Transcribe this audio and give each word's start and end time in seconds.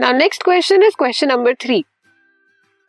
Now 0.00 0.12
next 0.12 0.42
question 0.42 0.82
is 0.82 0.94
question 0.98 1.28
number 1.28 1.54
three 1.54 1.84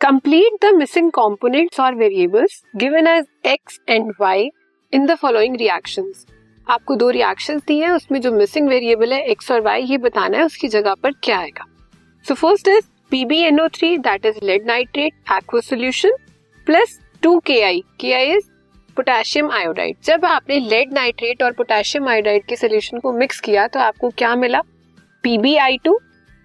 complete 0.01 0.65
the 0.65 0.73
missing 0.75 1.11
components 1.11 1.79
और 1.79 1.95
variables 1.95 2.63
given 2.75 3.07
as 3.07 3.25
X 3.45 3.79
and 3.89 4.13
Y 4.19 4.49
in 4.93 5.05
the 5.05 5.15
following 5.15 5.55
reactions 5.55 6.25
आपको 6.69 6.95
दो 6.95 7.09
reactions 7.09 7.61
दी 7.67 7.79
हैं, 7.79 7.89
उसमें 7.91 8.21
जो 8.21 8.31
missing 8.31 8.69
variable 8.69 9.13
है 9.13 9.23
एक्स 9.23 9.51
और 9.51 9.61
वाई 9.61 9.81
ये 9.81 9.97
बताना 9.97 10.37
है 10.37 10.43
उसकी 10.43 10.67
जगह 10.67 10.93
पर 10.93 11.11
क्या 11.23 11.39
आएगा। 11.39 11.65
So 12.25 12.33
first 12.33 12.67
is 12.67 12.85
PbNO3 13.13 13.97
that 13.99 14.25
is 14.25 14.37
lead 14.43 14.65
nitrate 14.65 15.13
aqua 15.31 15.59
solution 15.59 16.11
plus 16.65 16.99
2 17.25 17.35
Ki 17.41 17.81
Ki 18.01 18.13
is 18.13 18.49
potassium 18.95 19.51
iodide 19.51 19.95
जब 20.03 20.25
आपने 20.25 20.59
लेड 20.59 20.93
नाइट्रेट 20.93 21.43
और 21.43 21.51
पोटेशियम 21.51 22.07
आयोडाइड 22.07 22.45
के 22.45 22.55
सोल्यूशन 22.55 22.99
को 22.99 23.13
मिक्स 23.13 23.39
किया 23.39 23.67
तो 23.67 23.79
आपको 23.79 24.09
क्या 24.09 24.35
मिला? 24.35 24.61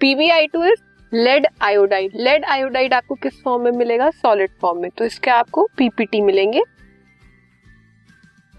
PbI2 0.04 0.52
PbI2 0.54 0.66
is 0.66 0.82
lead 1.14 1.46
iodide 1.62 2.12
lead 2.14 2.44
iodide 2.44 2.94
आपको 2.94 3.14
किस 3.14 3.42
फॉर्म 3.42 3.62
में 3.62 3.70
मिलेगा? 3.70 4.10
सॉलिड 4.10 4.50
फॉर्म 4.60 4.78
में। 4.78 4.90
तो 4.90 5.04
इसके 5.04 5.30
आपको 5.30 5.68
पीपीटी 5.76 6.20
मिलेंगे। 6.20 6.62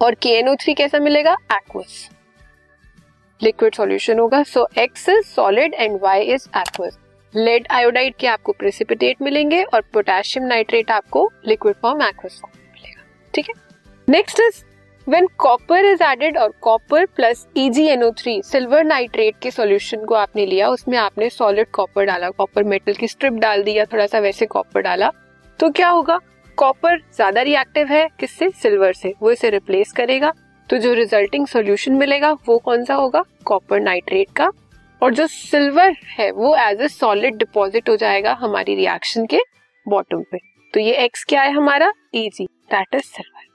और 0.02 0.16
KNO3 0.16 0.76
कैसा 0.76 1.00
मिलेगा? 1.00 1.38
एक्वस 1.54 2.10
लिक्विड 3.44 3.76
सॉल्यूशन 3.76 4.20
होगा। 4.20 4.44
So 4.44 4.68
X 4.78 5.10
is 5.10 5.22
solid 5.22 5.74
and 5.74 6.00
Y 6.02 6.22
is 6.22 6.50
aqueous 6.58 6.98
lead 7.36 7.68
iodide 7.72 8.16
के 8.16 8.28
आपको 8.28 8.52
प्रेसिपिटेट 8.52 9.22
मिलेंगे 9.22 9.64
और 9.64 9.82
पोटेशियम 9.82 10.48
नाइट्रेट 10.48 10.92
आपको 10.92 11.32
लिक्विड 11.48 11.76
फॉर्म 11.76 12.02
एक्वस 12.02 12.40
फॉर्म 12.42 12.60
मिलेगा। 12.74 13.04
ठीक 13.34 13.46
है? 13.50 13.54
Next 14.10 14.40
is 14.40 14.64
when 15.08 15.28
copper 15.38 15.86
is 15.86 16.04
added 16.04 16.38
और 16.38 16.54
copper 16.62 17.06
plus 17.06 17.46
EgNO3 17.58 18.42
silver 18.44 18.84
nitrate 18.84 19.36
के 19.42 19.52
सॉल्यूशन 19.52 20.06
को 20.06 20.16
आपने 20.16 20.46
लिया, 20.46 20.70
उसमें 20.70 20.98
आपने 20.98 21.30
सॉलिड 21.30 21.68
कॉपर 21.72 22.06
डाला 22.06 22.30
कॉपर 22.30 22.64
मेटल 22.64 22.94
की 22.94 23.08
स्ट्रिप 23.08 23.34
डाल 23.34 23.64
दी 23.64 23.74
या 23.74 23.86
थोड़ा 23.86 24.08
सा 24.08 24.20
वैसे 24.20 24.46
कॉपर 24.46 24.82
डाला 24.82 25.12
तो 25.60 25.70
क्या 25.70 25.90
होगा? 25.90 26.20
कॉपर 26.58 26.98
ज़्यादा 27.16 27.42
रिएक्टिव 27.42 27.88
है 27.88 28.08
किससे? 28.20 28.50
सिल्वर 28.52 28.94
से। 28.94 29.14
वो 29.22 29.32
इसे 29.32 29.50
रिप्लेस 29.50 29.92
करेगा। 29.92 30.34
तो 30.70 30.78
जो 30.78 30.94
रिजल्टिंग 30.94 31.48
सॉल्यूशन 31.48 31.94
मिलेगा, 31.94 32.32
वो 32.48 32.58
कौन 32.58 32.84
सा 32.86 32.96
होगा? 32.96 33.24
कॉपर 33.46 33.80
नाइट्रेट 33.80 34.32
का। 34.36 34.50
और 35.02 35.14
जो 35.14 35.28
सिल्वर 35.28 35.96
है, 36.10 36.32
वो 36.32 36.56
एज 36.58 36.82
ए 36.82 36.88
सॉलिड 36.88 37.38
डिपॉजिट 37.38 37.90
हो 37.90 37.96
जाएगा 37.96 38.34
हमारी 38.34 38.76
रिएक्शन 38.76 39.26
के 39.26 39.40
बॉटम 39.86 40.24
पे। 40.32 40.38
तो 40.74 40.80
ये 40.80 40.96
एक्स 40.96 41.24
क्या 41.24 41.42
है 41.42 41.52
हमारा? 41.52 41.94
Easy 42.14 42.46
that 42.72 42.96
is 42.96 43.04
silver 43.04 43.55